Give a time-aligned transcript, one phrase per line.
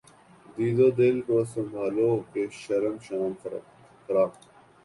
[0.55, 4.33] دیدہ و دل کو سنبھالو کہ سر شام فراق